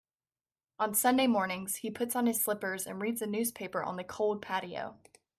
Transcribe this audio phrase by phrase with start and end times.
[0.79, 4.41] On Sunday mornings, he puts on his slippers and reads the newspaper on the cold
[4.41, 4.97] patio.